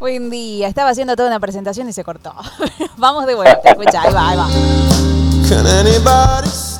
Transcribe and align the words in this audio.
Buen 0.00 0.30
día, 0.30 0.66
estaba 0.66 0.88
haciendo 0.88 1.14
toda 1.14 1.28
una 1.28 1.38
presentación 1.38 1.86
y 1.90 1.92
se 1.92 2.02
cortó. 2.02 2.34
Vamos 2.96 3.26
de 3.26 3.34
vuelta, 3.34 3.68
escucha, 3.68 4.00
ahí 4.00 4.14
va, 4.14 4.30
ahí 4.30 4.36
va. 4.38 4.48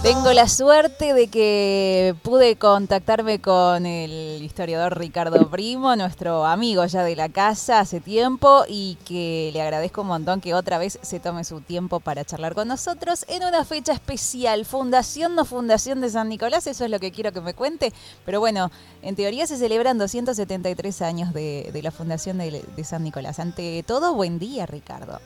Tengo 0.02 0.32
la 0.32 0.48
suerte 0.48 1.12
de 1.12 1.28
que 1.28 2.14
pude 2.22 2.56
contactarme 2.56 3.38
con 3.38 3.84
el 3.84 4.42
historiador 4.42 4.98
Ricardo 4.98 5.50
Primo, 5.50 5.94
nuestro 5.94 6.46
amigo 6.46 6.86
ya 6.86 7.04
de 7.04 7.14
la 7.16 7.28
casa 7.28 7.80
hace 7.80 8.00
tiempo 8.00 8.64
y 8.66 8.96
que 9.04 9.50
le 9.52 9.60
agradezco 9.60 10.00
un 10.00 10.06
montón 10.06 10.40
que 10.40 10.54
otra 10.54 10.78
vez 10.78 10.98
se 11.02 11.20
tome 11.20 11.44
su 11.44 11.60
tiempo 11.60 12.00
para 12.00 12.24
charlar 12.24 12.54
con 12.54 12.68
nosotros 12.68 13.26
en 13.28 13.44
una 13.44 13.62
fecha 13.66 13.92
especial. 13.92 14.64
Fundación, 14.64 15.34
no 15.34 15.44
fundación 15.44 16.00
de 16.00 16.08
San 16.08 16.30
Nicolás, 16.30 16.66
eso 16.66 16.86
es 16.86 16.90
lo 16.90 16.98
que 16.98 17.12
quiero 17.12 17.32
que 17.32 17.42
me 17.42 17.52
cuente. 17.52 17.92
Pero 18.24 18.40
bueno, 18.40 18.70
en 19.02 19.16
teoría 19.16 19.46
se 19.46 19.58
celebran 19.58 19.98
273 19.98 21.02
años 21.02 21.34
de, 21.34 21.78
la 21.82 21.90
fundación 21.90 22.38
de, 22.38 22.64
de 22.74 22.84
San 22.84 23.04
Nicolás. 23.04 23.38
Ante 23.38 23.82
todo, 23.82 24.14
buen 24.14 24.38
día, 24.38 24.64
Ricardo. 24.64 25.20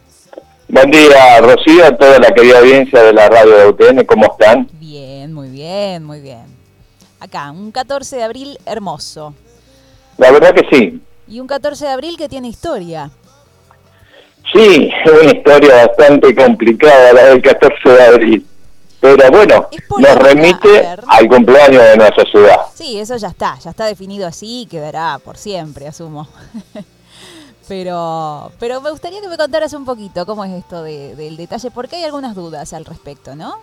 Buen 0.74 0.90
día, 0.90 1.40
Rocío, 1.40 1.86
a 1.86 1.96
toda 1.96 2.18
la 2.18 2.34
querida 2.34 2.58
audiencia 2.58 3.00
de 3.00 3.12
la 3.12 3.28
radio 3.28 3.58
de 3.58 3.68
UTN, 3.68 4.04
¿cómo 4.06 4.24
están? 4.26 4.68
Bien, 4.72 5.32
muy 5.32 5.48
bien, 5.48 6.02
muy 6.02 6.18
bien. 6.18 6.46
Acá, 7.20 7.52
un 7.52 7.70
14 7.70 8.16
de 8.16 8.24
abril 8.24 8.58
hermoso. 8.66 9.34
La 10.18 10.32
verdad 10.32 10.52
que 10.52 10.66
sí. 10.72 11.00
Y 11.28 11.38
un 11.38 11.46
14 11.46 11.84
de 11.84 11.90
abril 11.92 12.16
que 12.16 12.28
tiene 12.28 12.48
historia. 12.48 13.08
Sí, 14.52 14.90
es 15.04 15.12
una 15.12 15.38
historia 15.38 15.86
bastante 15.86 16.34
complicada 16.34 17.12
la 17.12 17.24
del 17.26 17.40
14 17.40 17.88
de 17.88 18.02
abril. 18.02 18.46
Pero 18.98 19.30
bueno, 19.30 19.68
nos 19.96 20.16
remite 20.16 20.88
al 21.06 21.28
cumpleaños 21.28 21.84
de 21.84 21.96
nuestra 21.98 22.24
ciudad. 22.24 22.56
Sí, 22.74 22.98
eso 22.98 23.16
ya 23.16 23.28
está, 23.28 23.56
ya 23.62 23.70
está 23.70 23.86
definido 23.86 24.26
así 24.26 24.62
y 24.62 24.66
quedará 24.66 25.20
por 25.24 25.36
siempre, 25.36 25.86
asumo. 25.86 26.26
Pero, 27.68 28.52
pero 28.60 28.80
me 28.80 28.90
gustaría 28.90 29.20
que 29.20 29.28
me 29.28 29.36
contaras 29.36 29.72
un 29.72 29.84
poquito 29.84 30.26
cómo 30.26 30.44
es 30.44 30.52
esto 30.52 30.82
del 30.82 31.36
detalle, 31.36 31.70
porque 31.70 31.96
hay 31.96 32.04
algunas 32.04 32.34
dudas 32.34 32.72
al 32.72 32.84
respecto, 32.84 33.34
¿no? 33.34 33.54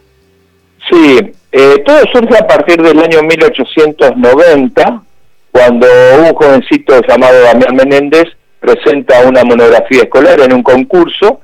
Sí, 0.89 1.19
eh, 1.51 1.83
todo 1.85 1.99
surge 2.11 2.37
a 2.37 2.47
partir 2.47 2.81
del 2.81 2.99
año 2.99 3.21
1890, 3.21 5.03
cuando 5.51 5.87
un 6.19 6.33
jovencito 6.33 6.99
llamado 7.07 7.39
Damián 7.41 7.75
Menéndez 7.75 8.25
presenta 8.59 9.27
una 9.27 9.43
monografía 9.43 10.03
escolar 10.03 10.39
en 10.39 10.53
un 10.53 10.63
concurso 10.63 11.41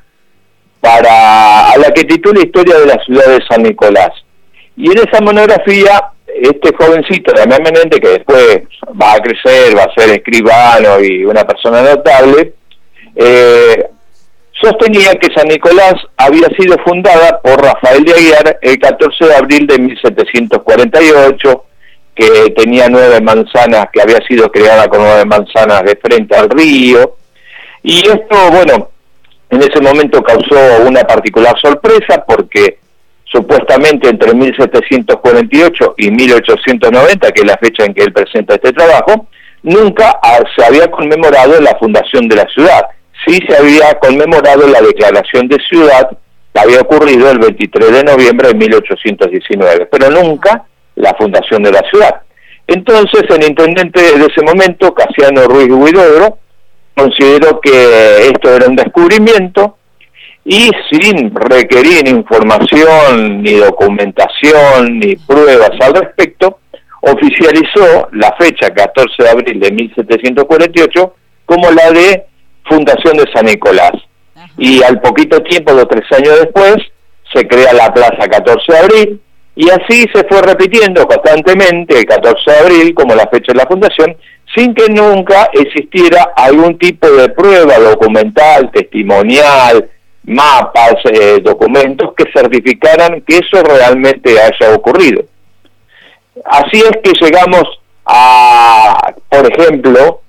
para 0.80 1.72
a 1.72 1.78
la 1.78 1.92
que 1.92 2.04
titula 2.04 2.40
Historia 2.40 2.78
de 2.80 2.86
la 2.86 3.04
ciudad 3.04 3.28
de 3.28 3.46
San 3.48 3.64
Nicolás. 3.64 4.12
Y 4.76 4.92
en 4.92 5.00
esa 5.00 5.22
monografía, 5.22 6.12
este 6.42 6.76
jovencito, 6.76 7.34
Damián 7.34 7.64
Menéndez, 7.64 8.00
que 8.00 8.10
después 8.10 8.62
va 9.00 9.14
a 9.14 9.20
crecer, 9.20 9.78
va 9.78 9.84
a 9.84 9.94
ser 9.94 10.10
escribano 10.10 11.00
y 11.02 11.26
una 11.26 11.44
persona 11.44 11.82
notable, 11.82 12.54
eh, 13.16 13.90
sostenía 14.62 15.14
que 15.16 15.34
San 15.36 15.48
Nicolás 15.48 15.96
había 16.18 16.48
sido 16.60 16.78
fundada 16.86 17.40
por 17.42 17.62
Rafael 17.62 18.04
de 18.04 18.14
Aguiar 18.14 18.60
el 18.62 18.80
14 18.80 19.26
de 19.26 19.36
abril 19.36 19.68
de 19.68 19.80
1748, 19.80 21.64
que 22.16 22.50
tenía 22.56 22.90
nueve 22.90 23.22
manzanas, 23.22 23.88
que 23.94 24.02
había 24.02 24.20
sido 24.28 24.52
creada 24.52 24.88
con 24.88 25.02
nueve 25.02 25.26
manzanas 25.26 25.84
de 25.84 25.96
frente 25.96 26.36
al 26.36 26.50
río. 26.50 27.16
Y 27.84 28.00
esto, 28.08 28.52
bueno, 28.52 28.90
en 29.50 29.62
ese 29.62 29.80
momento 29.80 30.22
causó 30.24 30.84
una 30.86 31.02
particular 31.02 31.56
sorpresa 31.60 32.24
porque 32.28 32.80
supuestamente 33.32 34.10
entre 34.10 34.34
1748 34.34 35.96
y 35.98 36.12
1890, 36.12 37.32
que 37.32 37.42
es 37.42 37.48
la 37.48 37.58
fecha 37.58 37.86
en 37.86 37.94
que 37.94 38.04
él 38.04 38.14
presenta 38.14 38.56
este 38.56 38.72
trabajo, 38.72 39.28
nunca 39.64 40.20
se 40.56 40.66
había 40.66 40.90
conmemorado 40.90 41.60
la 41.60 41.76
fundación 41.78 42.28
de 42.28 42.38
la 42.38 42.48
ciudad. 42.48 42.86
Sí 43.26 43.40
se 43.48 43.58
había 43.58 43.94
conmemorado 44.00 44.68
la 44.68 44.82
declaración 44.82 45.48
de 45.48 45.58
ciudad 45.68 46.10
que 46.54 46.60
había 46.62 46.82
ocurrido 46.82 47.30
el 47.30 47.40
23 47.40 47.92
de 47.92 48.04
noviembre 48.04 48.50
de 48.50 48.56
1819, 48.56 49.88
pero 49.88 50.10
nunca 50.10 50.66
la 50.96 51.14
fundación 51.16 51.64
de 51.64 51.72
la 51.72 51.82
ciudad. 51.90 52.22
Entonces 52.68 53.24
el 53.30 53.44
intendente 53.44 54.02
de 54.02 54.26
ese 54.26 54.42
momento, 54.44 54.94
Casiano 54.94 55.44
Ruiz 55.48 55.70
Huidobro, 55.70 56.40
consideró 56.96 57.60
que 57.60 58.28
esto 58.28 58.56
era 58.56 58.68
un 58.68 58.76
descubrimiento 58.76 59.78
y 60.50 60.72
sin 60.90 61.36
requerir 61.36 62.08
información, 62.08 63.44
ni 63.44 63.56
documentación, 63.56 64.98
ni 64.98 65.18
pruebas 65.18 65.72
al 65.82 65.94
respecto, 65.94 66.60
oficializó 67.02 68.08
la 68.14 68.34
fecha 68.40 68.70
14 68.74 69.24
de 69.24 69.30
abril 69.30 69.60
de 69.60 69.72
1748 69.74 71.16
como 71.46 71.70
la 71.72 71.92
de 71.92 72.28
fundación 72.64 73.18
de 73.18 73.26
San 73.34 73.46
Nicolás. 73.46 73.92
Y 74.58 74.82
al 74.84 75.02
poquito 75.02 75.38
tiempo, 75.42 75.74
dos 75.74 75.90
tres 75.90 76.10
años 76.14 76.40
después, 76.40 76.78
se 77.34 77.46
crea 77.46 77.74
la 77.74 77.94
Plaza 77.94 78.26
14 78.30 78.72
de 78.72 78.80
abril, 78.80 79.22
y 79.54 79.70
así 79.70 80.06
se 80.14 80.24
fue 80.30 80.42
repitiendo 80.44 81.06
constantemente 81.06 82.00
el 82.00 82.06
14 82.06 82.40
de 82.50 82.58
abril 82.58 82.94
como 82.94 83.16
la 83.16 83.28
fecha 83.28 83.52
de 83.52 83.58
la 83.58 83.66
fundación, 83.66 84.16
sin 84.56 84.74
que 84.74 84.88
nunca 84.88 85.50
existiera 85.52 86.30
algún 86.38 86.78
tipo 86.78 87.06
de 87.10 87.28
prueba 87.30 87.78
documental, 87.80 88.72
testimonial, 88.72 89.90
mapas, 90.28 90.96
eh, 91.06 91.40
documentos 91.42 92.14
que 92.16 92.26
certificaran 92.32 93.22
que 93.22 93.38
eso 93.38 93.64
realmente 93.64 94.40
haya 94.40 94.76
ocurrido. 94.76 95.24
Así 96.46 96.80
es 96.80 96.92
que 97.04 97.14
llegamos 97.20 97.64
a, 98.06 99.14
por 99.30 99.52
ejemplo, 99.52 100.22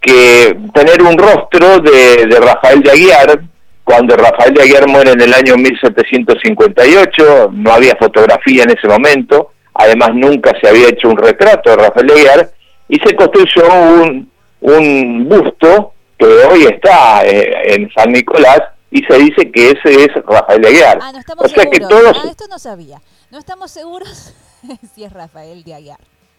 que 0.00 0.56
tener 0.74 1.02
un 1.02 1.18
rostro 1.18 1.78
de, 1.80 2.26
Rafael 2.40 2.82
de 2.82 2.90
Aguiar, 2.90 3.40
cuando 3.84 4.16
Rafael 4.16 4.54
de 4.54 4.62
Aguiar 4.62 4.88
muere 4.88 5.12
en 5.12 5.20
el 5.20 5.34
año 5.34 5.56
1758, 5.56 7.50
no 7.52 7.72
había 7.72 7.96
fotografía 7.96 8.62
en 8.62 8.70
ese 8.70 8.88
momento, 8.88 9.52
además 9.74 10.10
nunca 10.14 10.52
se 10.60 10.68
había 10.68 10.88
hecho 10.88 11.08
un 11.08 11.16
retrato 11.16 11.70
de 11.70 11.76
Rafael 11.76 12.06
de 12.06 12.14
Aguiar, 12.14 12.50
y 12.88 12.96
se 13.00 13.14
construyó 13.14 13.64
un, 13.72 14.30
un 14.60 15.28
busto 15.28 15.94
que 16.18 16.26
hoy 16.26 16.64
está 16.64 17.24
eh, 17.24 17.74
en 17.74 17.90
San 17.92 18.12
Nicolás, 18.12 18.60
y 18.92 19.02
se 19.04 19.18
dice 19.18 19.50
que 19.50 19.70
ese 19.70 20.04
es 20.04 20.14
Rafael 20.26 20.60
de 20.60 20.68
Aguiar. 20.68 20.98
Ah, 21.00 21.12
no 21.12 21.18
estamos 21.18 21.46
o 21.46 21.48
sea 21.48 21.64
que 21.64 21.80
todos... 21.80 22.14
Ah, 22.22 22.28
esto 22.28 22.44
no 22.48 22.58
sabía. 22.58 23.00
No 23.30 23.38
estamos 23.38 23.70
seguros 23.70 24.34
si 24.94 25.02
es 25.02 25.12
Rafael 25.12 25.64
de 25.64 25.74
Aguiar. 25.74 25.98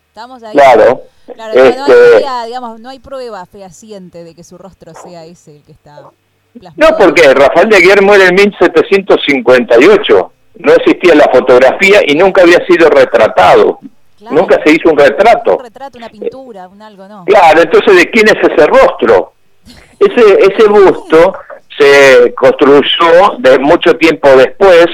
Estamos 0.09 0.43
ahí. 0.43 0.53
Claro. 0.53 1.01
Claro, 1.33 1.53
no, 1.55 1.63
hay, 1.63 1.69
este- 1.71 2.45
digamos, 2.45 2.79
no 2.79 2.89
hay 2.89 2.99
prueba 2.99 3.43
fehaciente 3.47 4.23
de 4.23 4.35
que 4.35 4.43
su 4.43 4.59
rostro 4.59 4.93
sea 4.93 5.25
ese 5.25 5.55
el 5.55 5.63
que 5.63 5.71
está 5.71 6.11
plasmado. 6.59 6.91
No, 6.91 6.97
porque 6.97 7.33
Rafael 7.33 7.69
de 7.69 7.77
Aguiar 7.77 8.03
muere 8.03 8.27
en 8.27 8.35
1758. 8.35 10.33
No 10.59 10.73
existía 10.73 11.15
la 11.15 11.27
fotografía 11.33 12.01
y 12.05 12.13
nunca 12.13 12.43
había 12.43 12.63
sido 12.67 12.87
retratado. 12.89 13.79
Nunca 14.19 14.61
se 14.63 14.73
hizo 14.73 14.91
un 14.91 14.97
retrato. 14.99 15.57
Un 15.57 15.63
retrato, 15.63 15.97
una 15.97 16.09
pintura, 16.09 16.67
un 16.67 16.83
algo, 16.83 17.07
¿no? 17.07 17.25
Claro, 17.25 17.63
entonces, 17.63 17.95
¿de 17.97 18.11
quién 18.11 18.27
es 18.27 18.35
ese 18.35 18.67
rostro? 18.67 19.33
Ese, 19.99 20.53
ese 20.53 20.67
busto 20.67 21.33
se 21.77 22.33
construyó 22.35 23.37
de 23.39 23.59
mucho 23.59 23.93
tiempo 23.95 24.29
después 24.35 24.87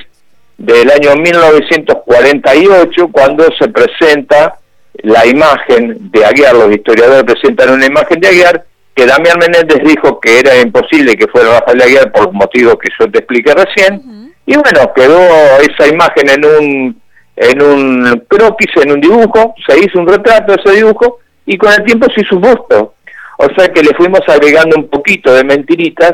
del 0.58 0.90
año 0.92 1.16
1948 1.16 3.10
cuando 3.12 3.46
se 3.58 3.68
presenta 3.70 4.56
la 5.04 5.26
imagen 5.26 6.12
de 6.12 6.26
Aguiar, 6.26 6.56
los 6.56 6.72
historiadores 6.72 7.24
presentan 7.24 7.74
una 7.74 7.86
imagen 7.86 8.20
de 8.20 8.28
Aguiar 8.28 8.66
que 8.94 9.06
Damián 9.06 9.38
Menéndez 9.40 9.80
dijo 9.86 10.20
que 10.20 10.40
era 10.40 10.60
imposible 10.60 11.16
que 11.16 11.28
fuera 11.28 11.60
Rafael 11.60 11.78
de 11.78 11.84
Aguiar 11.86 12.12
por 12.12 12.34
motivos 12.34 12.76
que 12.82 12.90
yo 13.00 13.10
te 13.10 13.20
expliqué 13.20 13.54
recién. 13.54 14.34
Y 14.46 14.56
bueno, 14.58 14.92
quedó 14.94 15.22
esa 15.62 15.88
imagen 15.88 16.30
en 16.30 16.46
un 16.46 17.02
en 17.38 17.62
un 17.62 18.26
croquis, 18.28 18.70
en 18.84 18.92
un 18.92 19.00
dibujo, 19.00 19.56
se 19.66 19.80
hizo 19.80 19.98
un 20.00 20.08
retrato 20.08 20.52
de 20.52 20.62
ese 20.62 20.76
dibujo 20.76 21.20
y 21.46 21.58
con 21.58 21.72
el 21.72 21.86
tiempo 21.86 22.08
se 22.14 22.22
hizo 22.22 22.36
un 22.36 22.42
busto. 22.42 22.96
O 23.38 23.48
sea 23.56 23.70
que 23.70 23.82
le 23.82 23.96
fuimos 23.96 24.20
agregando 24.28 24.76
un 24.76 24.90
poquito 24.90 25.34
de 25.34 25.46
mentiritas 25.46 26.12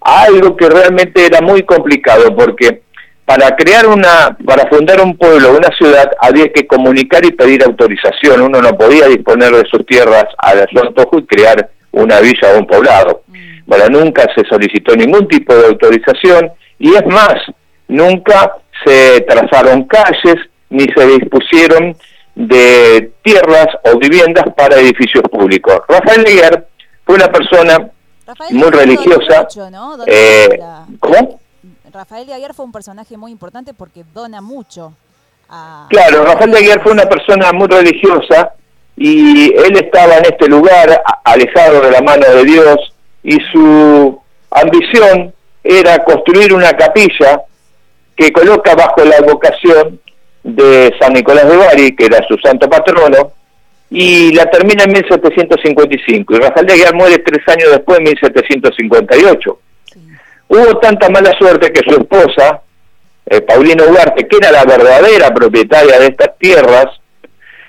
algo 0.00 0.56
que 0.56 0.68
realmente 0.68 1.26
era 1.26 1.40
muy 1.40 1.62
complicado 1.62 2.34
porque 2.34 2.82
para 3.24 3.54
crear 3.54 3.86
una, 3.86 4.36
para 4.44 4.68
fundar 4.68 5.00
un 5.00 5.16
pueblo, 5.16 5.52
una 5.56 5.68
ciudad, 5.76 6.10
había 6.20 6.52
que 6.52 6.66
comunicar 6.66 7.24
y 7.24 7.30
pedir 7.30 7.62
autorización. 7.62 8.40
Uno 8.40 8.60
no 8.60 8.76
podía 8.76 9.06
disponer 9.06 9.52
de 9.52 9.68
sus 9.70 9.86
tierras 9.86 10.24
a 10.36 10.52
su 10.68 10.80
antojo 10.80 11.18
y 11.18 11.26
crear 11.26 11.70
una 11.92 12.18
villa 12.20 12.54
o 12.54 12.58
un 12.58 12.66
poblado. 12.66 13.22
Mm. 13.28 13.60
Bueno, 13.66 14.00
nunca 14.00 14.26
se 14.34 14.44
solicitó 14.48 14.96
ningún 14.96 15.28
tipo 15.28 15.54
de 15.54 15.66
autorización 15.66 16.50
y 16.80 16.92
es 16.94 17.06
más, 17.06 17.36
nunca 17.86 18.56
se 18.84 19.20
trazaron 19.20 19.84
calles 19.84 20.36
ni 20.70 20.86
se 20.92 21.06
dispusieron 21.06 21.94
de 22.34 23.12
tierras 23.22 23.68
o 23.84 23.98
viviendas 23.98 24.44
para 24.56 24.76
edificios 24.76 25.22
públicos. 25.30 25.80
Rafael 25.88 26.22
Leguer 26.22 26.66
fue 27.04 27.16
una 27.16 27.28
persona 27.28 27.90
muy 28.50 28.70
religiosa. 28.70 29.46
Eh, 30.06 30.60
¿Cómo? 30.98 31.40
Rafael 31.92 32.26
de 32.26 32.34
Aguiar 32.34 32.54
fue 32.54 32.64
un 32.64 32.72
personaje 32.72 33.16
muy 33.16 33.32
importante 33.32 33.74
porque 33.74 34.04
dona 34.14 34.40
mucho. 34.40 34.94
Claro, 35.88 36.24
Rafael 36.24 36.52
de 36.52 36.58
Aguiar 36.58 36.82
fue 36.82 36.92
una 36.92 37.08
persona 37.08 37.52
muy 37.52 37.66
religiosa 37.66 38.54
y 38.96 39.52
él 39.56 39.76
estaba 39.76 40.18
en 40.18 40.26
este 40.26 40.46
lugar 40.46 41.02
alejado 41.24 41.80
de 41.80 41.90
la 41.90 42.00
mano 42.02 42.26
de 42.28 42.44
Dios 42.44 42.94
y 43.22 43.38
su 43.52 44.20
ambición 44.50 45.32
era 45.62 46.04
construir 46.04 46.52
una 46.54 46.72
capilla 46.72 47.42
que 48.16 48.32
coloca 48.32 48.74
bajo 48.74 49.04
la 49.04 49.20
vocación 49.22 50.00
de 50.42 50.94
San 51.00 51.12
Nicolás 51.12 51.48
de 51.48 51.56
Bari, 51.56 51.96
que 51.96 52.06
era 52.06 52.26
su 52.28 52.36
santo 52.38 52.68
patrono, 52.68 53.32
y 53.90 54.32
la 54.32 54.48
termina 54.48 54.84
en 54.84 54.92
1755. 54.92 56.34
Y 56.34 56.38
Rafael 56.38 56.66
de 56.66 56.72
Aguiar 56.74 56.94
muere 56.94 57.18
tres 57.18 57.42
años 57.48 57.70
después, 57.72 57.98
en 57.98 58.04
1758. 58.04 59.58
Hubo 60.48 60.78
tanta 60.78 61.08
mala 61.08 61.32
suerte 61.38 61.72
que 61.72 61.88
su 61.88 62.00
esposa, 62.00 62.62
eh, 63.26 63.40
Paulino 63.40 63.84
Ugarte, 63.84 64.26
que 64.26 64.36
era 64.36 64.52
la 64.52 64.64
verdadera 64.64 65.32
propietaria 65.34 65.98
de 65.98 66.06
estas 66.06 66.38
tierras, 66.38 66.86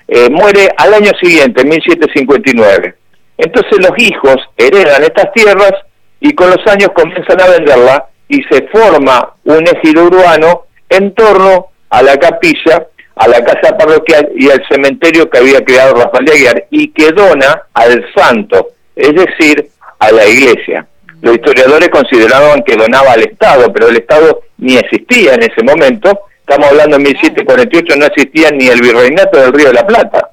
eh, 0.08 0.28
muere 0.30 0.68
al 0.76 0.94
año 0.94 1.10
siguiente, 1.20 1.62
en 1.62 1.68
1759. 1.68 2.94
Entonces 3.38 3.78
los 3.78 3.98
hijos 3.98 4.36
heredan 4.56 5.02
estas 5.02 5.32
tierras 5.32 5.72
y 6.20 6.32
con 6.34 6.50
los 6.50 6.64
años 6.66 6.90
comienzan 6.94 7.40
a 7.40 7.48
venderla 7.48 8.06
y 8.28 8.42
se 8.44 8.68
forma 8.68 9.34
un 9.44 9.64
ejido 9.66 10.04
urbano 10.04 10.66
en 10.88 11.14
torno 11.14 11.68
a 11.90 12.02
la 12.02 12.16
capilla, 12.16 12.86
a 13.14 13.28
la 13.28 13.44
casa 13.44 13.76
parroquial 13.76 14.30
y 14.36 14.50
al 14.50 14.62
cementerio 14.68 15.28
que 15.28 15.38
había 15.38 15.64
creado 15.64 15.94
Rafael 15.94 16.24
de 16.24 16.32
Aguiar 16.32 16.66
y 16.70 16.88
que 16.88 17.10
dona 17.10 17.62
al 17.74 18.04
santo, 18.14 18.68
es 18.96 19.14
decir, 19.14 19.68
a 19.98 20.10
la 20.10 20.26
iglesia. 20.26 20.86
Los 21.20 21.34
historiadores 21.36 21.88
consideraban 21.88 22.62
que 22.64 22.76
donaba 22.76 23.12
al 23.12 23.22
Estado, 23.22 23.72
pero 23.72 23.88
el 23.88 23.96
Estado 23.96 24.40
ni 24.58 24.76
existía 24.76 25.34
en 25.34 25.42
ese 25.42 25.62
momento. 25.62 26.10
Estamos 26.40 26.68
hablando 26.68 26.96
en 26.96 27.02
1748, 27.02 27.96
no 27.96 28.06
existía 28.06 28.50
ni 28.50 28.66
el 28.66 28.80
virreinato 28.80 29.38
del 29.38 29.52
Río 29.52 29.68
de 29.68 29.74
la 29.74 29.86
Plata. 29.86 30.30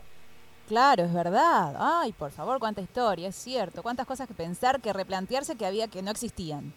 Claro, 0.67 1.03
es 1.03 1.13
verdad. 1.13 1.75
Ay, 1.79 2.13
por 2.13 2.31
favor, 2.31 2.59
cuánta 2.59 2.81
historia, 2.81 3.27
es 3.27 3.35
cierto. 3.35 3.83
Cuántas 3.83 4.05
cosas 4.05 4.27
que 4.27 4.33
pensar, 4.33 4.79
que 4.81 4.93
replantearse 4.93 5.55
que 5.55 5.65
había 5.65 5.87
que 5.87 6.01
no 6.01 6.11
existían. 6.11 6.73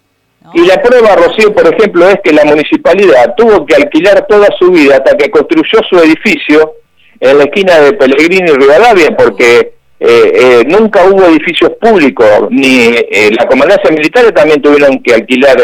Y 0.55 0.67
la 0.67 0.83
prueba, 0.83 1.17
Rocío, 1.17 1.55
por 1.55 1.67
ejemplo, 1.73 2.09
es 2.09 2.17
que 2.23 2.33
la 2.33 2.44
municipalidad 2.44 3.35
tuvo 3.37 3.65
que 3.65 3.77
alquilar 3.77 4.27
toda 4.27 4.49
su 4.59 4.71
vida 4.71 4.97
hasta 4.97 5.17
que 5.17 5.31
construyó 5.31 5.81
su 5.89 5.99
edificio 5.99 6.75
en 7.21 7.39
la 7.39 7.44
esquina 7.44 7.79
de 7.79 7.93
Pellegrini 7.93 8.50
y 8.50 8.55
Rivadavia, 8.55 9.17
porque 9.17 9.75
eh, 10.00 10.33
eh, 10.35 10.62
nunca 10.67 11.05
hubo 11.05 11.25
edificios 11.27 11.71
públicos, 11.81 12.49
ni 12.50 12.89
eh, 12.89 13.31
la 13.39 13.47
comandancia 13.47 13.91
militar 13.91 14.33
también 14.33 14.61
tuvieron 14.61 15.00
que 15.00 15.15
alquilar 15.15 15.56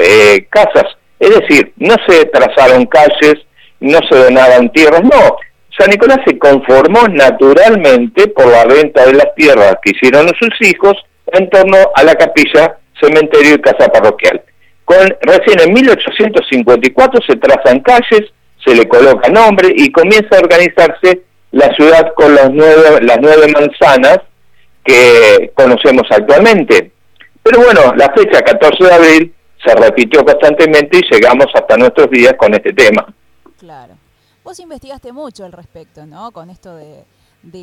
casas. 0.49 0.97
Es 1.19 1.31
decir, 1.31 1.73
no 1.77 1.97
se 2.07 2.27
trazaron 2.27 2.87
calles, 2.87 3.35
no 3.81 3.99
se 4.09 4.17
donaban 4.17 4.71
tierras, 4.71 5.03
no. 5.03 5.37
San 5.77 5.91
Nicolás 5.91 6.21
se 6.25 6.39
conformó 6.39 7.09
naturalmente 7.09 8.29
por 8.29 8.47
la 8.47 8.65
venta 8.65 9.07
de 9.07 9.15
las 9.15 9.35
tierras 9.35 9.77
que 9.83 9.91
hicieron 9.91 10.29
sus 10.39 10.55
hijos 10.61 10.95
en 11.33 11.51
torno 11.51 11.77
a 11.95 12.05
la 12.05 12.15
capilla, 12.15 12.79
cementerio 13.01 13.57
y 13.57 13.61
casa 13.61 13.89
parroquial. 13.89 14.41
Recién 14.89 15.61
en 15.61 15.73
1854 15.75 17.21
se 17.27 17.37
trazan 17.37 17.81
calles, 17.81 18.31
se 18.65 18.75
le 18.75 18.89
coloca 18.89 19.29
nombre 19.29 19.73
y 19.75 19.93
comienza 19.93 20.37
a 20.37 20.41
organizarse 20.41 21.23
la 21.51 21.75
ciudad 21.75 22.13
con 22.15 22.35
las 22.35 22.51
nueve, 22.51 23.01
las 23.03 23.19
nueve 23.21 23.53
manzanas 23.53 24.21
que 24.85 25.53
conocemos 25.55 26.05
actualmente. 26.11 26.93
Pero 27.43 27.61
bueno, 27.61 27.95
la 27.97 28.13
fecha 28.15 28.43
14 28.43 28.85
de 28.85 28.93
abril 28.93 29.35
se 29.65 29.75
repitió 29.75 30.25
constantemente 30.25 30.99
y 30.99 31.15
llegamos 31.15 31.47
hasta 31.55 31.77
nuestros 31.77 32.11
días 32.11 32.35
con 32.39 32.55
este 32.55 32.73
tema. 32.73 33.13
Claro. 33.59 33.95
Vos 34.45 34.59
investigaste 34.61 35.13
mucho 35.13 35.45
al 35.45 35.53
respecto, 35.53 36.07
¿no? 36.07 36.31
Con 36.31 36.49
esto 36.49 36.75
de, 36.75 37.05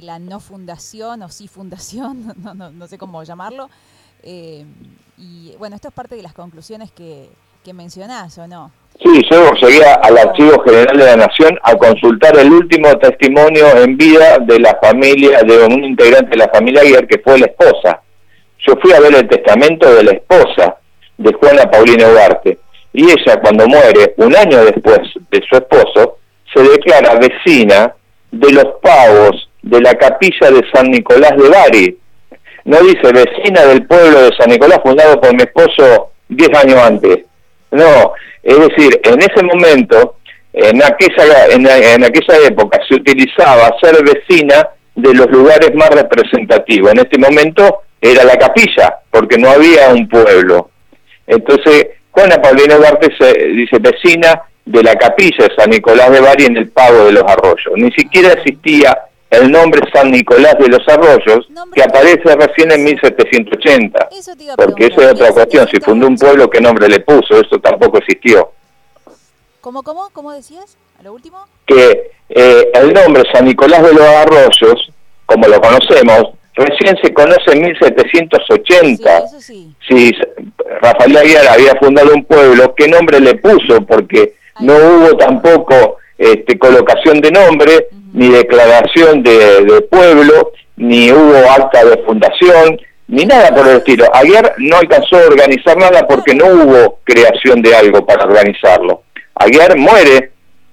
la 0.01 0.19
no 0.19 0.39
fundación 0.39 1.23
o 1.23 1.29
sí 1.29 1.47
fundación, 1.47 2.33
no, 2.43 2.53
no, 2.53 2.69
no 2.69 2.87
sé 2.87 2.97
cómo 2.97 3.23
llamarlo. 3.23 3.69
Eh, 4.21 4.65
y 5.17 5.55
bueno, 5.57 5.75
esto 5.75 5.89
es 5.89 5.93
parte 5.93 6.15
de 6.15 6.23
las 6.23 6.33
conclusiones 6.33 6.91
que, 6.91 7.29
que 7.63 7.73
mencionás, 7.73 8.37
¿o 8.37 8.47
no? 8.47 8.71
Sí, 9.03 9.21
yo 9.29 9.51
seguía 9.59 9.95
al 9.95 10.17
Archivo 10.17 10.61
General 10.63 10.97
de 10.97 11.05
la 11.05 11.15
Nación 11.17 11.59
a 11.63 11.75
consultar 11.75 12.37
el 12.37 12.51
último 12.51 12.97
testimonio 12.97 13.65
en 13.83 13.97
vida 13.97 14.39
de 14.39 14.59
la 14.59 14.77
familia, 14.81 15.41
de 15.43 15.65
un 15.65 15.83
integrante 15.83 16.29
de 16.29 16.37
la 16.37 16.49
familia 16.49 16.81
Aguirre, 16.81 17.07
que 17.07 17.19
fue 17.19 17.37
la 17.37 17.47
esposa. 17.47 18.01
Yo 18.59 18.73
fui 18.81 18.93
a 18.93 18.99
ver 19.01 19.15
el 19.15 19.27
testamento 19.27 19.93
de 19.93 20.03
la 20.03 20.11
esposa 20.11 20.77
de 21.17 21.33
Juana 21.33 21.69
Paulina 21.69 22.07
Ugarte, 22.07 22.59
y 22.93 23.03
ella 23.03 23.41
cuando 23.41 23.67
muere, 23.67 24.13
un 24.17 24.35
año 24.35 24.63
después 24.63 24.99
de 25.29 25.43
su 25.49 25.55
esposo, 25.55 26.19
se 26.53 26.63
declara 26.63 27.19
vecina 27.19 27.93
de 28.31 28.51
los 28.53 28.65
pavos 28.81 29.49
de 29.61 29.81
la 29.81 29.95
capilla 29.95 30.51
de 30.51 30.61
San 30.73 30.89
Nicolás 30.89 31.35
de 31.35 31.49
Bari. 31.49 31.97
No 32.65 32.79
dice 32.79 33.11
vecina 33.13 33.61
del 33.65 33.85
pueblo 33.85 34.23
de 34.23 34.35
San 34.37 34.49
Nicolás 34.49 34.79
fundado 34.83 35.21
por 35.21 35.33
mi 35.33 35.43
esposo 35.43 36.11
diez 36.27 36.49
años 36.57 36.79
antes. 36.79 37.19
No, 37.71 38.13
es 38.41 38.59
decir, 38.59 38.99
en 39.03 39.19
ese 39.19 39.43
momento, 39.43 40.17
en 40.53 40.83
aquella, 40.83 41.47
en, 41.47 42.03
aquella 42.03 42.47
época 42.47 42.79
se 42.87 42.95
utilizaba 42.95 43.75
ser 43.81 44.03
vecina 44.03 44.69
de 44.95 45.13
los 45.13 45.29
lugares 45.29 45.75
más 45.75 45.89
representativos. 45.89 46.91
En 46.91 46.99
este 46.99 47.19
momento 47.19 47.81
era 48.01 48.23
la 48.23 48.37
capilla, 48.37 48.99
porque 49.11 49.37
no 49.37 49.49
había 49.49 49.89
un 49.89 50.07
pueblo. 50.07 50.69
Entonces, 51.27 51.87
Juana 52.11 52.41
Paulina 52.41 52.75
Duarte 52.75 53.09
se 53.19 53.33
dice 53.49 53.77
vecina 53.79 54.43
de 54.65 54.81
la 54.81 54.95
capilla 54.95 55.47
de 55.47 55.55
San 55.55 55.69
Nicolás 55.69 56.11
de 56.11 56.21
Bari 56.21 56.45
en 56.45 56.57
el 56.57 56.69
Pago 56.69 57.05
de 57.05 57.11
los 57.11 57.23
Arroyos. 57.23 57.73
Ni 57.75 57.91
siquiera 57.91 58.33
existía 58.33 58.97
el 59.29 59.51
nombre 59.51 59.81
San 59.93 60.11
Nicolás 60.11 60.55
de 60.59 60.67
los 60.67 60.87
Arroyos, 60.87 61.47
que 61.73 61.83
aparece 61.83 62.35
recién 62.35 62.71
en 62.71 62.83
1780. 62.83 64.09
porque 64.55 64.87
eso 64.87 65.01
es 65.01 65.11
otra 65.13 65.31
cuestión, 65.31 65.67
si 65.67 65.79
fundó 65.79 66.07
un 66.07 66.17
pueblo, 66.17 66.49
¿qué 66.49 66.61
nombre 66.61 66.87
le 66.87 66.99
puso? 66.99 67.39
Eso 67.39 67.59
tampoco 67.59 67.97
existió. 67.97 68.51
¿Cómo, 69.61 69.83
cómo? 69.83 70.09
¿Cómo 70.13 70.31
decías? 70.31 70.77
¿A 70.99 71.03
lo 71.03 71.13
último? 71.13 71.45
Que 71.65 72.11
eh, 72.29 72.71
el 72.73 72.93
nombre 72.93 73.23
San 73.33 73.45
Nicolás 73.45 73.83
de 73.83 73.93
los 73.93 74.03
Arroyos, 74.03 74.91
como 75.25 75.47
lo 75.47 75.59
conocemos, 75.59 76.35
recién 76.53 76.95
se 77.01 77.13
conoce 77.13 77.51
en 77.51 77.61
1780. 77.63 79.23
Si 79.87 80.11
Rafael 80.81 81.17
Aguiar 81.17 81.47
había 81.47 81.75
fundado 81.75 82.13
un 82.13 82.23
pueblo, 82.25 82.73
¿qué 82.75 82.87
nombre 82.87 83.19
le 83.19 83.35
puso? 83.35 83.81
Porque 83.85 84.35
no 84.59 84.73
hubo 84.75 85.17
tampoco 85.17 85.97
este, 86.17 86.57
colocación 86.57 87.19
de 87.19 87.31
nombre, 87.31 87.87
ni 88.15 88.29
declaración 88.29 89.23
de, 89.23 89.85
pueblo, 89.91 90.53
ni 90.77 91.11
hubo 91.11 91.37
acta 91.51 91.83
de 91.83 91.97
fundación, 92.03 92.79
ni 93.07 93.25
nada 93.25 93.53
por 93.53 93.67
el 93.67 93.77
estilo. 93.77 94.05
Aguiar 94.13 94.53
no 94.57 94.77
alcanzó 94.77 95.17
a 95.17 95.27
organizar 95.27 95.77
nada 95.77 96.07
porque 96.07 96.33
no 96.33 96.45
hubo 96.45 96.99
creación 97.03 97.61
de 97.61 97.75
algo 97.75 98.05
para 98.05 98.23
organizarlo. 98.23 99.03
Aguiar 99.35 99.77
muere 99.77 100.31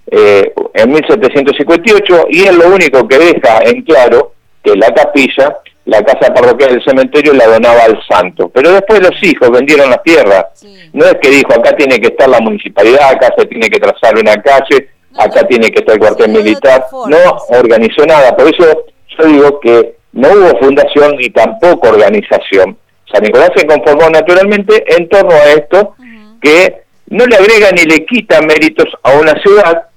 eh, 0.09 0.53
en 0.75 0.93
1758 0.93 2.27
y 2.31 2.45
es 2.45 2.55
lo 2.55 2.69
único 2.69 3.09
que 3.09 3.19
deja 3.19 3.59
en 3.65 3.83
claro 3.83 4.35
que 4.63 4.77
la 4.77 4.95
capilla, 4.95 5.59
la 5.87 6.01
casa 6.05 6.33
parroquial 6.33 6.75
del 6.75 6.85
cementerio 6.85 7.35
la 7.35 7.49
donaba 7.49 7.83
al 7.83 8.01
santo. 8.09 8.51
Pero 8.51 8.71
después 8.71 9.01
los 9.01 9.21
hijos 9.21 9.51
vendieron 9.51 9.91
las 9.91 10.03
tierras. 10.05 10.47
No 10.93 11.07
es 11.07 11.17
que 11.21 11.29
dijo, 11.29 11.53
acá 11.53 11.75
tiene 11.77 11.99
que 11.99 12.07
estar 12.09 12.29
la 12.29 12.39
municipalidad, 12.39 13.11
acá 13.11 13.35
se 13.37 13.47
tiene 13.47 13.69
que 13.69 13.81
trazar 13.81 14.17
una 14.17 14.37
calle, 14.37 14.91
acá 15.19 15.47
tiene 15.47 15.71
que 15.71 15.81
estar 15.81 15.95
el 15.95 16.01
cuartel 16.01 16.31
militar, 16.31 16.87
no 16.93 17.19
organizó 17.49 18.05
nada, 18.07 18.37
por 18.37 18.53
eso 18.53 18.85
yo 19.19 19.27
digo 19.27 19.61
que 19.61 19.95
no 20.13 20.29
hubo 20.29 20.59
fundación 20.59 21.17
ni 21.17 21.31
tampoco 21.31 21.89
organización. 21.89 22.77
San 23.13 23.23
Nicolás 23.23 23.51
se 23.57 23.67
conformó 23.67 24.09
naturalmente 24.11 24.85
en 24.97 25.09
torno 25.09 25.35
a 25.35 25.53
esto, 25.53 25.95
que 26.41 26.83
no 27.09 27.27
le 27.27 27.37
agrega 27.37 27.71
ni 27.73 27.85
le 27.85 28.05
quita 28.07 28.41
méritos 28.41 28.87
a 29.03 29.13
una 29.13 29.35
ciudad 29.43 29.89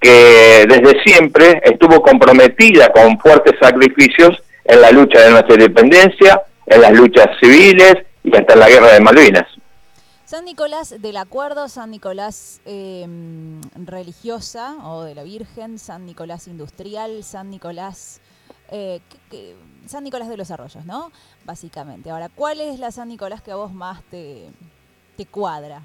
que 0.00 0.66
desde 0.68 1.02
siempre 1.04 1.60
estuvo 1.64 2.00
comprometida 2.00 2.90
con 2.90 3.18
fuertes 3.18 3.54
sacrificios 3.60 4.42
en 4.64 4.80
la 4.80 4.90
lucha 4.90 5.20
de 5.20 5.30
nuestra 5.30 5.54
independencia, 5.54 6.42
en 6.66 6.80
las 6.80 6.92
luchas 6.92 7.26
civiles 7.40 7.96
y 8.24 8.34
hasta 8.34 8.54
en 8.54 8.60
la 8.60 8.68
guerra 8.68 8.92
de 8.92 9.00
Malvinas. 9.00 9.46
San 10.30 10.44
Nicolás 10.44 10.94
del 11.02 11.16
Acuerdo, 11.16 11.68
San 11.68 11.90
Nicolás 11.90 12.60
em, 12.64 13.60
religiosa 13.74 14.76
o 14.84 15.02
de 15.02 15.16
la 15.16 15.24
Virgen, 15.24 15.76
San 15.76 16.06
Nicolás 16.06 16.46
industrial, 16.46 17.24
San 17.24 17.50
Nicolás, 17.50 18.20
eh, 18.70 19.00
San 19.86 20.04
Nicolás 20.04 20.28
de 20.28 20.36
los 20.36 20.52
Arroyos, 20.52 20.86
¿no? 20.86 21.10
Básicamente. 21.44 22.10
Ahora, 22.10 22.28
¿cuál 22.32 22.60
es 22.60 22.78
la 22.78 22.92
San 22.92 23.08
Nicolás 23.08 23.42
que 23.42 23.50
a 23.50 23.56
vos 23.56 23.72
más 23.72 24.04
te, 24.04 24.50
te 25.16 25.26
cuadra? 25.26 25.82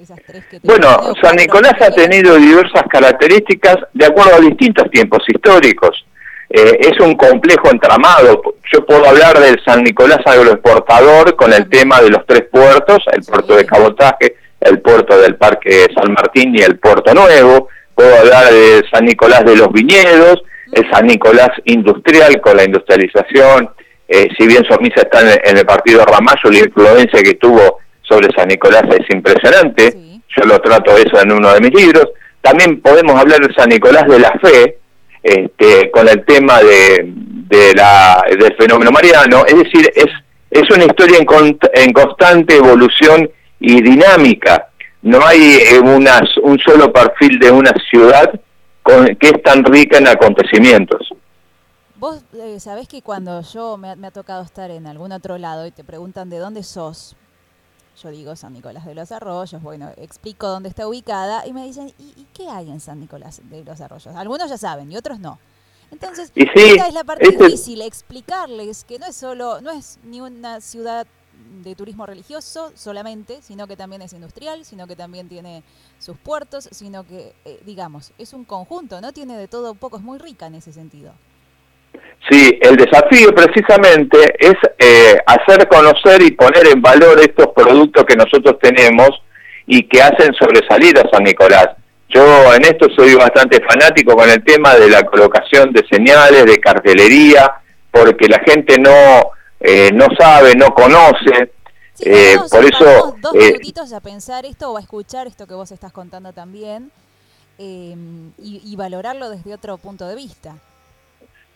Esas 0.00 0.20
tres 0.24 0.46
que 0.46 0.60
te 0.60 0.68
bueno, 0.68 0.86
San 1.20 1.34
Nicolás 1.34 1.74
ha 1.80 1.90
tenido 1.90 2.36
diversas 2.36 2.84
características 2.88 3.78
de 3.92 4.06
acuerdo 4.06 4.36
a 4.36 4.40
distintos 4.42 4.88
tiempos 4.92 5.24
históricos. 5.26 6.06
Eh, 6.50 6.78
es 6.80 7.00
un 7.00 7.14
complejo 7.14 7.70
entramado. 7.70 8.42
Yo 8.72 8.84
puedo 8.84 9.08
hablar 9.08 9.38
del 9.38 9.62
San 9.64 9.82
Nicolás 9.82 10.20
agroexportador 10.24 11.36
con 11.36 11.52
el 11.52 11.68
tema 11.68 12.00
de 12.00 12.10
los 12.10 12.26
tres 12.26 12.44
puertos, 12.50 12.98
el 13.12 13.22
puerto 13.22 13.56
de 13.56 13.66
cabotaje, 13.66 14.36
el 14.60 14.80
puerto 14.80 15.18
del 15.20 15.36
Parque 15.36 15.86
San 15.94 16.12
Martín 16.12 16.54
y 16.56 16.62
el 16.62 16.78
puerto 16.78 17.14
nuevo. 17.14 17.68
Puedo 17.94 18.16
hablar 18.18 18.52
de 18.52 18.82
San 18.92 19.04
Nicolás 19.04 19.44
de 19.44 19.56
los 19.56 19.72
viñedos, 19.72 20.42
el 20.72 20.90
San 20.90 21.06
Nicolás 21.06 21.50
industrial 21.64 22.40
con 22.40 22.56
la 22.56 22.64
industrialización 22.64 23.70
eh, 24.12 24.28
si 24.36 24.44
bien 24.44 24.64
Somisa 24.68 25.02
está 25.02 25.20
en, 25.20 25.56
el 25.56 25.64
partido 25.64 26.04
Ramallo, 26.04 26.50
la 26.50 26.58
influencia 26.58 27.22
que 27.22 27.34
tuvo 27.34 27.78
sobre 28.02 28.28
San 28.36 28.48
Nicolás 28.48 28.82
es 28.90 29.06
impresionante. 29.14 29.96
Yo 30.36 30.44
lo 30.46 30.58
trato 30.58 30.96
eso 30.96 31.22
en 31.22 31.30
uno 31.30 31.54
de 31.54 31.60
mis 31.60 31.72
libros. 31.72 32.08
También 32.40 32.80
podemos 32.80 33.14
hablar 33.14 33.38
de 33.38 33.54
San 33.54 33.68
Nicolás 33.68 34.08
de 34.08 34.18
la 34.18 34.32
Fe, 34.42 34.78
este, 35.22 35.90
con 35.90 36.08
el 36.08 36.24
tema 36.24 36.60
de, 36.60 37.12
de 37.50 37.74
la, 37.74 38.24
del 38.30 38.56
fenómeno 38.56 38.90
mariano. 38.90 39.44
Es 39.46 39.56
decir, 39.56 39.90
es, 39.94 40.06
es 40.50 40.70
una 40.70 40.84
historia 40.84 41.18
en, 41.18 41.58
en 41.74 41.92
constante 41.92 42.56
evolución 42.56 43.30
y 43.58 43.82
dinámica. 43.82 44.68
No 45.02 45.24
hay 45.24 45.40
eh, 45.40 45.78
una, 45.78 46.20
un 46.42 46.58
solo 46.58 46.92
perfil 46.92 47.38
de 47.38 47.50
una 47.50 47.72
ciudad 47.90 48.38
con, 48.82 49.06
que 49.16 49.28
es 49.28 49.42
tan 49.42 49.64
rica 49.64 49.98
en 49.98 50.08
acontecimientos. 50.08 51.12
Vos 51.96 52.24
eh, 52.32 52.58
sabés 52.60 52.88
que 52.88 53.02
cuando 53.02 53.42
yo 53.42 53.76
me, 53.76 53.90
ha 53.90 54.10
tocado 54.10 54.42
estar 54.42 54.70
en 54.70 54.86
algún 54.86 55.12
otro 55.12 55.36
lado 55.36 55.66
y 55.66 55.70
te 55.70 55.84
preguntan 55.84 56.30
de 56.30 56.38
dónde 56.38 56.62
sos, 56.62 57.14
yo 58.00 58.10
digo 58.10 58.34
San 58.36 58.52
Nicolás 58.52 58.84
de 58.86 58.94
los 58.94 59.12
Arroyos, 59.12 59.62
bueno, 59.62 59.90
explico 59.96 60.48
dónde 60.48 60.68
está 60.68 60.86
ubicada 60.86 61.46
y 61.46 61.52
me 61.52 61.64
dicen, 61.64 61.92
¿y, 61.98 62.26
qué 62.34 62.48
hay 62.48 62.70
en 62.70 62.80
San 62.80 63.00
Nicolás 63.00 63.40
de 63.44 63.64
los 63.64 63.80
Arroyos? 63.80 64.14
Algunos 64.16 64.48
ya 64.48 64.58
saben 64.58 64.90
y 64.90 64.96
otros 64.96 65.18
no. 65.18 65.38
Entonces, 65.90 66.30
esa 66.34 66.86
es 66.86 66.94
la 66.94 67.02
parte 67.02 67.30
difícil, 67.30 67.82
explicarles 67.82 68.84
que 68.84 68.98
no 68.98 69.06
es 69.06 69.16
solo, 69.16 69.60
no 69.60 69.70
es 69.70 69.98
ni 70.04 70.20
una 70.20 70.60
ciudad 70.60 71.06
de 71.62 71.74
turismo 71.74 72.06
religioso 72.06 72.72
solamente, 72.76 73.42
sino 73.42 73.66
que 73.66 73.76
también 73.76 74.02
es 74.02 74.12
industrial, 74.12 74.64
sino 74.64 74.86
que 74.86 74.94
también 74.94 75.28
tiene 75.28 75.64
sus 75.98 76.16
puertos, 76.16 76.68
sino 76.70 77.04
que, 77.06 77.34
eh, 77.44 77.60
digamos, 77.66 78.12
es 78.18 78.32
un 78.32 78.44
conjunto, 78.44 79.00
¿no? 79.00 79.12
Tiene 79.12 79.36
de 79.36 79.48
todo 79.48 79.72
un 79.72 79.78
poco, 79.78 79.96
es 79.96 80.02
muy 80.02 80.18
rica 80.18 80.46
en 80.46 80.54
ese 80.54 80.72
sentido. 80.72 81.12
Sí, 82.28 82.58
el 82.60 82.76
desafío 82.76 83.34
precisamente 83.34 84.18
es 84.38 84.54
eh, 84.78 85.18
hacer 85.26 85.66
conocer 85.68 86.22
y 86.22 86.32
poner 86.32 86.66
en 86.68 86.80
valor 86.80 87.18
estos 87.18 87.48
productos 87.48 88.04
que 88.04 88.14
nosotros 88.14 88.56
tenemos 88.60 89.10
y 89.66 89.82
que 89.88 90.02
hacen 90.02 90.32
sobresalir 90.34 90.98
a 90.98 91.08
San 91.10 91.24
Nicolás. 91.24 91.68
Yo 92.08 92.54
en 92.54 92.64
esto 92.64 92.88
soy 92.96 93.14
bastante 93.14 93.60
fanático 93.62 94.16
con 94.16 94.28
el 94.28 94.42
tema 94.44 94.74
de 94.74 94.90
la 94.90 95.02
colocación 95.04 95.72
de 95.72 95.84
señales, 95.88 96.44
de 96.44 96.58
cartelería, 96.58 97.52
porque 97.90 98.28
la 98.28 98.40
gente 98.40 98.78
no, 98.78 99.30
eh, 99.60 99.90
no 99.92 100.06
sabe, 100.18 100.54
no 100.56 100.74
conoce. 100.74 101.52
eh, 102.00 102.36
por 102.50 102.64
eso... 102.64 103.16
Dos 103.20 103.34
eh, 103.34 103.52
minutitos 103.52 103.92
a 103.92 104.00
pensar 104.00 104.44
esto 104.44 104.72
o 104.72 104.76
a 104.76 104.80
escuchar 104.80 105.26
esto 105.26 105.46
que 105.46 105.54
vos 105.54 105.70
estás 105.70 105.92
contando 105.92 106.32
también 106.32 106.90
y, 107.58 107.94
y 108.38 108.76
valorarlo 108.76 109.30
desde 109.30 109.54
otro 109.54 109.76
punto 109.78 110.08
de 110.08 110.16
vista. 110.16 110.56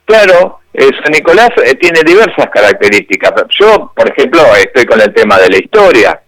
Claro, 0.04 0.60
eh, 0.74 0.90
San 1.02 1.12
Nicolás 1.12 1.50
eh, 1.64 1.74
tiene 1.76 2.00
diversas 2.04 2.46
características. 2.52 3.32
Yo, 3.58 3.92
por 3.94 4.08
ejemplo, 4.10 4.40
estoy 4.56 4.84
con 4.84 5.00
el 5.00 5.14
tema 5.14 5.38
de 5.38 5.50
la 5.50 5.56
historia, 5.58 6.20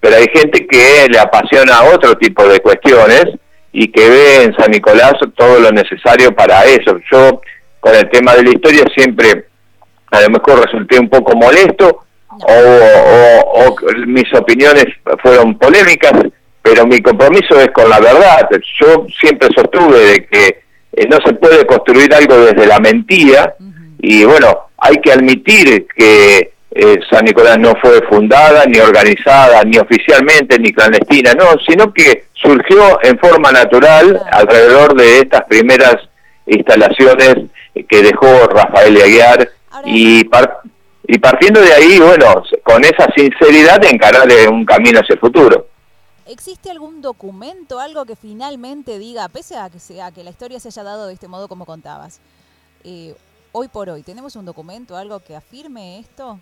pero 0.00 0.16
hay 0.16 0.26
gente 0.34 0.66
que 0.66 1.06
le 1.08 1.18
apasiona 1.18 1.82
otro 1.84 2.16
tipo 2.16 2.46
de 2.48 2.60
cuestiones 2.60 3.26
y 3.72 3.92
que 3.92 4.08
ve 4.08 4.44
en 4.44 4.56
San 4.56 4.70
Nicolás 4.70 5.14
todo 5.36 5.60
lo 5.60 5.70
necesario 5.70 6.34
para 6.34 6.64
eso. 6.64 6.98
Yo, 7.12 7.40
con 7.78 7.94
el 7.94 8.08
tema 8.10 8.34
de 8.34 8.44
la 8.44 8.50
historia, 8.50 8.84
siempre 8.96 9.46
a 10.10 10.20
lo 10.22 10.30
mejor 10.30 10.64
resulté 10.64 10.98
un 10.98 11.08
poco 11.08 11.36
molesto 11.36 12.04
o 12.30 13.76
mis 14.06 14.32
opiniones 14.34 14.86
fueron 15.22 15.58
polémicas, 15.58 16.12
pero 16.62 16.86
mi 16.86 17.00
compromiso 17.00 17.60
es 17.60 17.70
con 17.70 17.88
la 17.88 18.00
verdad. 18.00 18.48
Yo 18.80 19.06
siempre 19.20 19.48
sostuve 19.54 19.98
de 19.98 20.26
que 20.26 20.62
eh, 20.92 21.06
no 21.08 21.18
se 21.24 21.34
puede 21.34 21.66
construir 21.66 22.12
algo 22.14 22.36
desde 22.36 22.66
la 22.66 22.80
mentira. 22.80 23.54
Y 24.00 24.24
bueno, 24.24 24.70
hay 24.78 24.96
que 24.96 25.12
admitir 25.12 25.86
que 25.94 26.52
eh, 26.72 27.00
San 27.10 27.24
Nicolás 27.24 27.58
no 27.58 27.74
fue 27.80 28.00
fundada, 28.08 28.64
ni 28.66 28.78
organizada, 28.78 29.62
ni 29.64 29.78
oficialmente, 29.78 30.58
ni 30.58 30.72
clandestina, 30.72 31.32
no, 31.34 31.58
sino 31.66 31.92
que 31.92 32.24
surgió 32.34 32.98
en 33.02 33.18
forma 33.18 33.50
natural 33.52 34.20
alrededor 34.32 34.94
de 34.94 35.18
estas 35.18 35.42
primeras 35.44 35.96
instalaciones 36.46 37.36
que 37.88 38.02
dejó 38.02 38.46
Rafael 38.46 38.94
de 38.94 39.02
Aguiar 39.02 39.48
y, 39.84 40.28
y 41.06 41.18
partiendo 41.18 41.60
de 41.60 41.72
ahí, 41.72 41.98
bueno, 41.98 42.42
con 42.62 42.84
esa 42.84 43.08
sinceridad 43.16 43.84
encarar 43.84 44.28
un 44.50 44.64
camino 44.64 45.00
hacia 45.00 45.14
el 45.14 45.20
futuro. 45.20 45.66
¿Existe 46.30 46.70
algún 46.70 47.02
documento, 47.02 47.80
algo 47.80 48.04
que 48.04 48.14
finalmente 48.14 49.00
diga, 49.00 49.28
pese 49.28 49.56
a 49.56 49.68
que, 49.68 49.80
sea, 49.80 50.12
que 50.12 50.22
la 50.22 50.30
historia 50.30 50.60
se 50.60 50.68
haya 50.68 50.84
dado 50.84 51.08
de 51.08 51.14
este 51.14 51.26
modo 51.26 51.48
como 51.48 51.66
contabas, 51.66 52.20
eh, 52.84 53.16
hoy 53.50 53.66
por 53.66 53.90
hoy, 53.90 54.04
¿tenemos 54.04 54.36
un 54.36 54.44
documento, 54.44 54.96
algo 54.96 55.18
que 55.18 55.34
afirme 55.34 55.98
esto? 55.98 56.38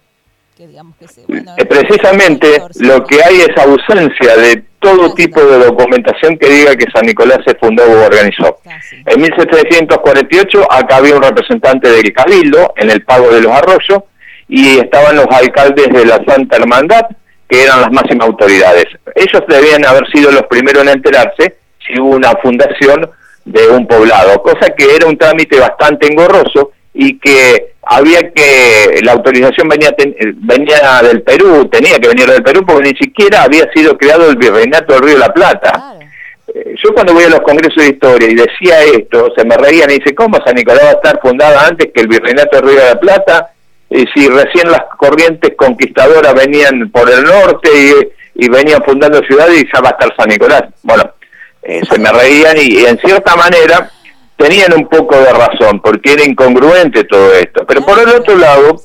Que 0.59 0.67
digamos 0.67 0.95
que 0.97 1.09
se, 1.09 1.23
eh, 1.23 1.65
Precisamente 1.67 2.61
lo 2.81 3.03
que 3.05 3.23
hay 3.25 3.37
es 3.37 3.57
ausencia 3.57 4.37
de 4.37 4.63
todo 4.79 5.15
tipo 5.15 5.41
de 5.41 5.65
documentación 5.65 6.37
que 6.37 6.51
diga 6.51 6.77
que 6.77 6.85
San 6.93 7.07
Nicolás 7.07 7.39
se 7.47 7.55
fundó 7.55 7.83
o 7.85 8.05
organizó. 8.05 8.59
Ah, 8.67 8.79
en 9.07 9.23
1748 9.23 10.71
acá 10.71 10.97
había 10.97 11.17
un 11.17 11.23
representante 11.23 11.89
del 11.89 12.13
Cabildo 12.13 12.75
en 12.77 12.91
el 12.91 13.03
pago 13.05 13.31
de 13.31 13.41
los 13.41 13.53
arroyos 13.53 14.03
y 14.49 14.81
estaban 14.81 15.17
los 15.17 15.29
alcaldes 15.31 15.89
de 15.89 16.05
la 16.05 16.23
Santa 16.27 16.57
Hermandad, 16.57 17.07
que 17.49 17.63
eran 17.63 17.81
las 17.81 17.91
máximas 17.91 18.29
autoridades. 18.29 18.87
Ellos 19.15 19.43
debían 19.49 19.85
haber 19.87 20.09
sido 20.11 20.31
los 20.31 20.43
primeros 20.43 20.83
en 20.83 20.91
enterarse 20.91 21.57
si 21.87 21.99
hubo 21.99 22.17
una 22.17 22.33
fundación 22.43 23.11
de 23.45 23.67
un 23.69 23.87
poblado, 23.87 24.43
cosa 24.43 24.69
que 24.77 24.95
era 24.95 25.07
un 25.07 25.17
trámite 25.17 25.59
bastante 25.59 26.07
engorroso 26.07 26.73
y 26.93 27.19
que 27.19 27.73
había 27.83 28.31
que, 28.33 29.01
la 29.03 29.13
autorización 29.13 29.69
venía, 29.69 29.95
venía 29.97 31.01
del 31.03 31.23
Perú, 31.23 31.67
tenía 31.71 31.99
que 31.99 32.09
venir 32.09 32.27
del 32.27 32.43
Perú 32.43 32.65
porque 32.67 32.91
ni 32.91 32.97
siquiera 32.99 33.45
había 33.45 33.71
sido 33.73 33.97
creado 33.97 34.29
el 34.29 34.37
Virreinato 34.37 34.93
del 34.93 35.03
Río 35.03 35.15
de 35.15 35.21
la 35.21 35.33
Plata. 35.33 35.95
Eh, 36.55 36.75
yo 36.83 36.93
cuando 36.93 37.15
voy 37.15 37.25
a 37.25 37.31
los 37.31 37.41
congresos 37.41 37.83
de 37.83 37.91
historia 37.91 38.29
y 38.29 38.35
decía 38.35 38.83
esto, 38.83 39.33
se 39.35 39.45
me 39.45 39.57
reían 39.57 39.91
y 39.91 39.99
dice, 39.99 40.15
¿cómo 40.15 40.39
San 40.45 40.55
Nicolás 40.55 40.85
va 40.85 40.89
a 40.91 40.93
estar 40.93 41.21
fundada 41.23 41.67
antes 41.67 41.91
que 41.95 42.03
el 42.03 42.09
Virreinato 42.09 42.57
del 42.57 42.69
Río 42.69 42.81
de 42.81 42.91
la 42.91 43.01
Plata? 43.01 43.51
Y 43.91 44.05
si 44.15 44.29
recién 44.29 44.71
las 44.71 44.83
corrientes 44.99 45.55
conquistadoras 45.57 46.35
venían 46.35 46.91
por 46.91 47.11
el 47.11 47.25
norte 47.25 47.71
y, 48.35 48.49
venían 48.49 48.83
fundando 48.85 49.21
ciudades 49.25 49.63
y 49.63 49.67
ya 49.73 49.81
va 49.81 49.89
a 49.89 49.93
estar 49.93 50.15
San 50.17 50.29
Nicolás. 50.29 50.63
Bueno, 50.83 51.05
eh, 51.63 51.81
se 51.91 51.99
me 51.99 52.11
reían 52.13 52.57
y, 52.57 52.85
en 52.85 52.99
cierta 52.99 53.35
manera 53.37 53.91
tenían 54.37 54.73
un 54.73 54.87
poco 54.87 55.17
de 55.17 55.33
razón, 55.33 55.81
porque 55.81 56.13
era 56.13 56.25
incongruente 56.25 57.03
todo 57.05 57.35
esto. 57.35 57.67
Pero 57.67 57.85
por 57.85 57.99
el 57.99 58.09
otro 58.09 58.37
lado, 58.37 58.81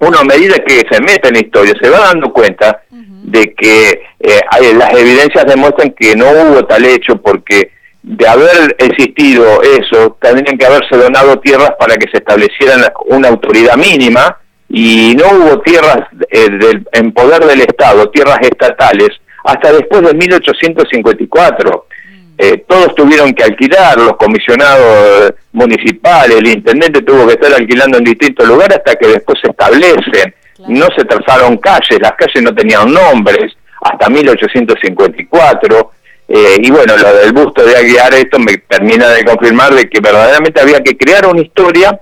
uno 0.00 0.18
a 0.18 0.24
medida 0.24 0.56
que 0.66 0.84
se 0.90 1.00
mete 1.00 1.28
en 1.28 1.34
la 1.34 1.40
historia 1.40 1.74
se 1.80 1.88
va 1.88 2.00
dando 2.00 2.32
cuenta 2.32 2.82
de 2.90 3.54
que 3.54 4.02
eh, 4.18 4.40
las 4.74 4.92
evidencias 4.94 5.46
demuestran 5.46 5.92
que 5.92 6.16
no 6.16 6.28
hubo 6.30 6.64
tal 6.64 6.84
hecho 6.84 7.16
porque 7.22 7.70
de 8.02 8.26
haber 8.26 8.76
existido 8.78 9.62
eso, 9.62 10.16
tendrían 10.20 10.56
que 10.56 10.66
haberse 10.66 10.96
donado 10.96 11.38
tierras 11.40 11.72
para 11.78 11.96
que 11.96 12.10
se 12.10 12.18
establecieran 12.18 12.80
una 13.06 13.28
autoridad 13.28 13.76
mínima 13.76 14.38
y 14.68 15.14
no 15.16 15.36
hubo 15.36 15.60
tierras 15.60 16.06
eh, 16.30 16.48
en 16.92 17.12
poder 17.12 17.44
del 17.44 17.60
Estado, 17.60 18.08
tierras 18.10 18.38
estatales, 18.40 19.10
hasta 19.44 19.72
después 19.72 20.02
de 20.02 20.14
1854. 20.14 21.86
Mm. 21.90 22.34
Eh, 22.38 22.64
todos 22.66 22.94
tuvieron 22.94 23.34
que 23.34 23.44
alquilar, 23.44 23.98
los 23.98 24.16
comisionados 24.16 25.34
municipales, 25.52 26.38
el 26.38 26.48
intendente 26.48 27.02
tuvo 27.02 27.26
que 27.26 27.34
estar 27.34 27.52
alquilando 27.52 27.98
en 27.98 28.04
distintos 28.04 28.46
lugares 28.46 28.78
hasta 28.78 28.94
que 28.94 29.08
después 29.08 29.38
se 29.42 29.50
establecen. 29.50 30.34
No 30.68 30.86
se 30.96 31.04
trazaron 31.04 31.56
calles, 31.56 31.98
las 32.00 32.12
calles 32.12 32.42
no 32.42 32.54
tenían 32.54 32.92
nombres, 32.92 33.56
hasta 33.80 34.10
1854 34.10 35.90
eh, 36.32 36.58
y 36.62 36.70
bueno, 36.70 36.96
lo 36.96 37.12
del 37.12 37.32
busto 37.32 37.64
de 37.64 37.76
Aguiar, 37.76 38.14
esto 38.14 38.38
me 38.38 38.56
termina 38.58 39.08
de 39.08 39.24
confirmar 39.24 39.74
de 39.74 39.90
que 39.90 39.98
verdaderamente 39.98 40.60
había 40.60 40.80
que 40.80 40.96
crear 40.96 41.26
una 41.26 41.40
historia 41.40 42.00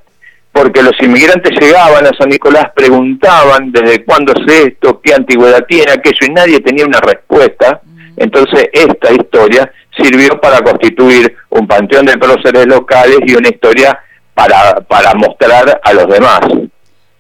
porque 0.53 0.83
los 0.83 0.93
inmigrantes 1.01 1.59
llegaban 1.59 2.05
a 2.05 2.11
San 2.15 2.29
Nicolás, 2.29 2.67
preguntaban 2.75 3.73
desde 3.73 4.05
cuándo 4.05 4.35
es 4.35 4.67
esto, 4.67 5.01
qué 5.01 5.15
antigüedad 5.15 5.65
tiene 5.67 5.93
aquello, 5.93 6.27
y 6.27 6.33
nadie 6.33 6.61
tenía 6.61 6.85
una 6.85 7.01
respuesta. 7.01 7.81
Mm. 7.83 8.13
Entonces 8.19 8.69
esta 8.71 9.13
historia 9.13 9.73
sirvió 9.97 10.39
para 10.39 10.61
constituir 10.61 11.35
un 11.49 11.67
panteón 11.67 12.05
de 12.05 12.19
próceres 12.19 12.67
locales 12.67 13.21
y 13.25 13.35
una 13.35 13.49
historia 13.49 13.99
para, 14.35 14.75
para 14.83 15.15
mostrar 15.15 15.81
a 15.83 15.93
los 15.95 16.07
demás. 16.07 16.41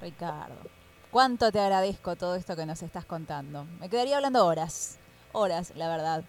Ricardo, 0.03 0.57
cuánto 1.11 1.51
te 1.51 1.59
agradezco 1.59 2.17
todo 2.17 2.35
esto 2.35 2.55
que 2.55 2.67
nos 2.67 2.83
estás 2.83 3.07
contando. 3.07 3.65
Me 3.81 3.89
quedaría 3.89 4.17
hablando 4.17 4.45
horas, 4.45 4.99
horas, 5.33 5.73
la 5.75 5.89
verdad. 5.89 6.23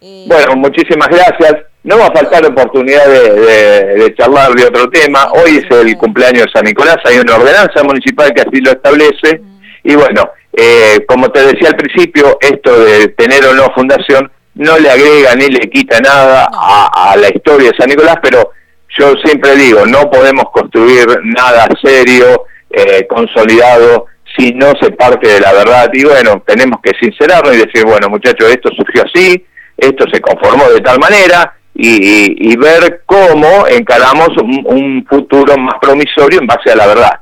Eh, 0.00 0.24
bueno, 0.26 0.56
muchísimas 0.56 1.08
gracias. 1.08 1.56
No 1.82 1.98
va 1.98 2.06
a 2.06 2.12
faltar 2.12 2.44
oportunidad 2.44 3.06
de, 3.06 4.14
charlar 4.16 4.52
de 4.54 4.66
otro 4.66 4.88
tema. 4.90 5.30
Hoy 5.32 5.58
es 5.58 5.70
el 5.70 5.96
cumpleaños 5.96 6.44
de 6.46 6.52
San 6.52 6.64
Nicolás, 6.64 6.98
hay 7.04 7.18
una 7.18 7.36
ordenanza 7.36 7.82
municipal 7.82 8.32
que 8.34 8.42
así 8.42 8.60
lo 8.60 8.72
establece. 8.72 9.40
Y 9.82 9.94
bueno, 9.94 10.30
eh, 10.52 11.04
como 11.08 11.30
te 11.30 11.42
decía 11.46 11.68
al 11.68 11.76
principio, 11.76 12.38
esto 12.40 12.84
de 12.84 13.08
tener 13.08 13.44
o 13.46 13.54
no 13.54 13.72
fundación 13.74 14.30
no 14.54 14.78
le 14.78 14.90
agrega 14.90 15.34
ni 15.36 15.48
le 15.48 15.70
quita 15.70 16.00
nada 16.00 16.48
a, 16.52 17.12
a 17.12 17.16
la 17.16 17.28
historia 17.28 17.70
de 17.70 17.76
San 17.78 17.88
Nicolás, 17.88 18.16
pero 18.22 18.50
yo 18.98 19.14
siempre 19.24 19.54
digo, 19.56 19.86
no 19.86 20.10
podemos 20.10 20.44
construir 20.52 21.06
nada 21.22 21.66
serio 21.82 22.44
eh, 22.70 23.06
consolidado 23.08 24.06
si 24.36 24.52
no 24.52 24.72
se 24.80 24.90
parte 24.92 25.28
de 25.28 25.40
la 25.40 25.52
verdad. 25.52 25.90
Y 25.92 26.04
bueno, 26.04 26.42
tenemos 26.46 26.80
que 26.82 26.92
sincerarnos 27.00 27.54
y 27.54 27.58
decir, 27.58 27.84
bueno, 27.84 28.08
muchachos, 28.08 28.50
esto 28.50 28.70
surgió 28.76 29.04
así, 29.04 29.44
esto 29.80 30.04
se 30.12 30.20
conformó 30.20 30.68
de 30.70 30.80
tal 30.80 30.98
manera, 30.98 31.54
y, 31.74 32.56
ver 32.56 33.02
cómo 33.06 33.66
encaramos 33.66 34.28
un, 34.42 35.04
futuro 35.08 35.56
más 35.56 35.74
promisorio 35.80 36.40
en 36.40 36.46
base 36.46 36.70
a 36.70 36.76
la 36.76 36.86
verdad. 36.86 37.20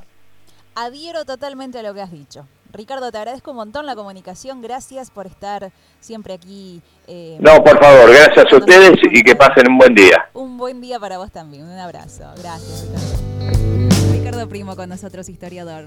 Adhiero 0.75 1.25
totalmente 1.25 1.79
a 1.79 1.83
lo 1.83 1.95
que 1.95 2.00
has 2.00 2.11
dicho. 2.11 2.47
Ricardo, 2.73 3.11
te 3.11 3.19
agradezco 3.19 3.53
un 3.53 3.57
montón 3.57 3.87
la 3.87 3.97
comunicación. 3.97 4.61
Gracias 4.61 5.11
por 5.11 5.27
estar 5.27 5.71
siempre 6.00 6.35
aquí. 6.35 6.83
Eh, 7.07 7.38
no, 7.41 7.65
por 7.65 7.83
favor, 7.83 8.11
gracias 8.11 8.53
a 8.53 8.57
ustedes 8.57 8.99
y 9.11 9.23
que 9.23 9.35
pasen 9.35 9.71
un 9.71 9.79
buen 9.79 9.95
día. 9.95 10.29
Un 10.35 10.59
buen 10.59 10.81
día 10.81 11.00
para 11.00 11.19
vos 11.19 11.33
también. 11.33 11.65
Un 11.65 11.79
abrazo. 11.79 12.25
Gracias, 12.37 12.87
Ricardo. 12.87 14.12
Ricardo 14.12 14.49
Primo 14.49 14.77
con 14.77 14.91
nosotros, 14.91 15.29
historiador. 15.29 15.87